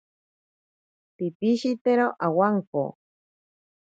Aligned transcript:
Pipishitero 1.15 2.07
awanko. 2.27 2.83